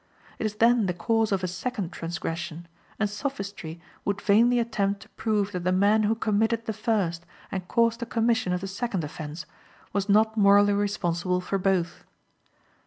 [0.39, 2.67] It is then the cause of a second transgression,
[2.97, 7.67] and sophistry would vainly attempt to prove that the man who committed the first and
[7.67, 9.45] caused the commission of the second offense
[9.93, 12.03] was not morally responsible for both.